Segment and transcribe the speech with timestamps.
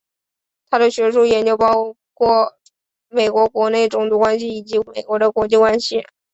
[0.67, 2.57] 他的学术研究主要包括
[3.07, 6.03] 美国国内种族关系以及美国的国际关系。